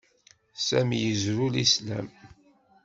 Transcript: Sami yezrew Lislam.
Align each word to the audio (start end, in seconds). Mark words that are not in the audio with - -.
Sami 0.67 0.97
yezrew 1.03 1.47
Lislam. 1.53 2.07